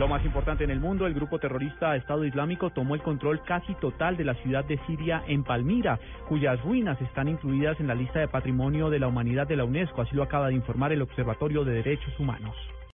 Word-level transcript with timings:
Lo 0.00 0.08
más 0.08 0.24
importante 0.24 0.64
en 0.64 0.70
el 0.70 0.80
mundo, 0.80 1.06
el 1.06 1.12
grupo 1.12 1.38
terrorista 1.38 1.94
Estado 1.94 2.24
Islámico 2.24 2.70
tomó 2.70 2.94
el 2.94 3.02
control 3.02 3.42
casi 3.44 3.74
total 3.74 4.16
de 4.16 4.24
la 4.24 4.32
ciudad 4.36 4.64
de 4.64 4.78
Siria 4.86 5.22
en 5.28 5.44
Palmira, 5.44 6.00
cuyas 6.26 6.58
ruinas 6.62 6.98
están 7.02 7.28
incluidas 7.28 7.78
en 7.80 7.86
la 7.86 7.94
lista 7.94 8.18
de 8.18 8.26
patrimonio 8.26 8.88
de 8.88 8.98
la 8.98 9.08
humanidad 9.08 9.46
de 9.46 9.56
la 9.56 9.64
UNESCO, 9.64 10.00
así 10.00 10.16
lo 10.16 10.22
acaba 10.22 10.48
de 10.48 10.54
informar 10.54 10.90
el 10.92 11.02
Observatorio 11.02 11.64
de 11.64 11.74
Derechos 11.74 12.18
Humanos. 12.18 12.56